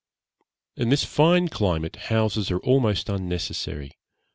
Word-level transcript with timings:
In 0.75 0.89
this 0.89 1.03
fine 1.03 1.47
climate 1.49 1.95
houses 2.07 2.49
are 2.49 2.57
almost 2.61 3.07
unnecessary. 3.07 3.99